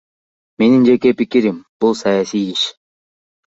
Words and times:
Менин 0.63 0.81
жеке 0.87 1.11
пикирим— 1.19 1.61
бул 1.85 1.95
саясий 2.01 2.49
иш. 2.57 2.67